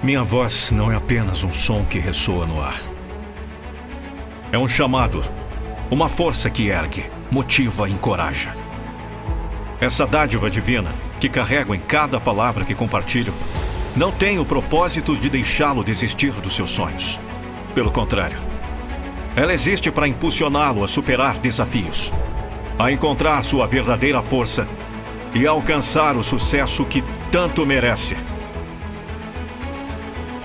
[0.00, 2.76] Minha voz não é apenas um som que ressoa no ar.
[4.52, 5.20] É um chamado,
[5.90, 8.54] uma força que ergue, motiva e encoraja.
[9.80, 13.34] Essa dádiva divina, que carrego em cada palavra que compartilho,
[13.96, 17.18] não tem o propósito de deixá-lo desistir dos seus sonhos.
[17.74, 18.38] Pelo contrário,
[19.34, 22.12] ela existe para impulsioná-lo a superar desafios,
[22.78, 24.66] a encontrar sua verdadeira força
[25.34, 27.02] e a alcançar o sucesso que
[27.32, 28.16] tanto merece.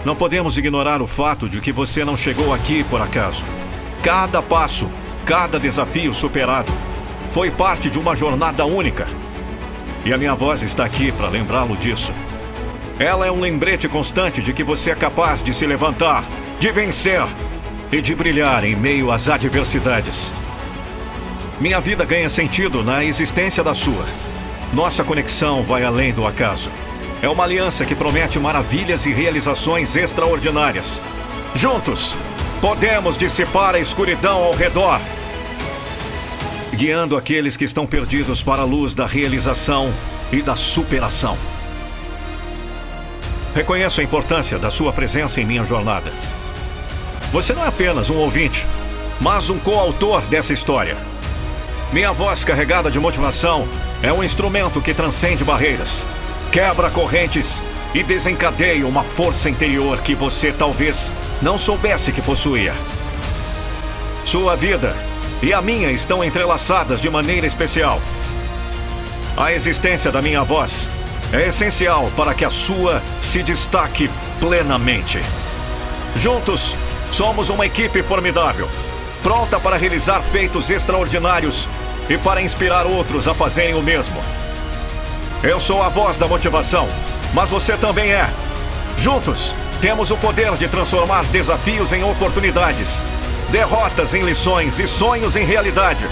[0.05, 3.45] Não podemos ignorar o fato de que você não chegou aqui por acaso.
[4.01, 4.89] Cada passo,
[5.25, 6.71] cada desafio superado
[7.29, 9.07] foi parte de uma jornada única.
[10.03, 12.13] E a minha voz está aqui para lembrá-lo disso.
[12.99, 16.25] Ela é um lembrete constante de que você é capaz de se levantar,
[16.59, 17.25] de vencer
[17.89, 20.33] e de brilhar em meio às adversidades.
[21.61, 24.03] Minha vida ganha sentido na existência da sua.
[24.73, 26.69] Nossa conexão vai além do acaso.
[27.23, 31.01] É uma aliança que promete maravilhas e realizações extraordinárias.
[31.55, 32.17] Juntos,
[32.59, 34.99] podemos dissipar a escuridão ao redor,
[36.73, 39.93] guiando aqueles que estão perdidos para a luz da realização
[40.33, 41.37] e da superação.
[43.55, 46.11] Reconheço a importância da sua presença em minha jornada.
[47.31, 48.67] Você não é apenas um ouvinte,
[49.21, 50.97] mas um coautor dessa história.
[51.93, 53.65] Minha voz carregada de motivação
[54.01, 56.05] é um instrumento que transcende barreiras
[56.53, 57.63] quebra correntes
[57.95, 62.75] e desencadeia uma força interior que você talvez não soubesse que possuía.
[64.23, 64.95] Sua vida
[65.41, 67.99] e a minha estão entrelaçadas de maneira especial.
[69.35, 70.87] A existência da minha voz
[71.33, 74.07] é essencial para que a sua se destaque
[74.39, 75.19] plenamente.
[76.15, 76.75] Juntos,
[77.11, 78.69] somos uma equipe formidável,
[79.23, 81.67] pronta para realizar feitos extraordinários
[82.07, 84.21] e para inspirar outros a fazerem o mesmo.
[85.43, 86.87] Eu sou a voz da motivação,
[87.33, 88.29] mas você também é.
[88.95, 93.03] Juntos, temos o poder de transformar desafios em oportunidades,
[93.49, 96.07] derrotas em lições e sonhos em realidade.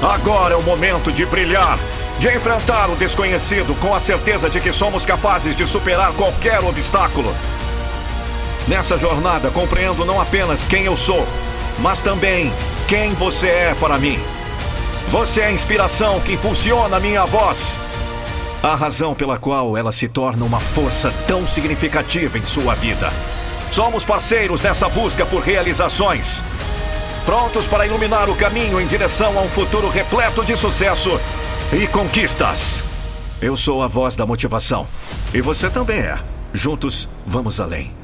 [0.00, 1.78] Agora é o momento de brilhar,
[2.18, 7.36] de enfrentar o desconhecido com a certeza de que somos capazes de superar qualquer obstáculo.
[8.66, 11.28] Nessa jornada, compreendo não apenas quem eu sou,
[11.80, 12.50] mas também
[12.88, 14.18] quem você é para mim.
[15.08, 17.78] Você é a inspiração que impulsiona a minha voz
[18.62, 23.10] a razão pela qual ela se torna uma força tão significativa em sua vida.
[23.70, 26.42] Somos parceiros nessa busca por realizações.
[27.24, 31.10] Prontos para iluminar o caminho em direção a um futuro repleto de sucesso
[31.72, 32.82] e conquistas.
[33.40, 34.86] Eu sou a voz da motivação.
[35.32, 36.18] E você também é.
[36.52, 37.94] Juntos, vamos além.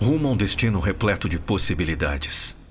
[0.00, 2.63] Rumo a um destino repleto de possibilidades.